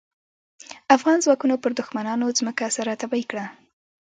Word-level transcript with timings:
افغان 0.95 1.17
ځواکونو 1.25 1.55
پر 1.63 1.71
دوښمنانو 1.79 2.35
ځمکه 2.39 2.65
سره 2.77 2.97
تبۍ 3.01 3.23
کړه. 3.29 3.45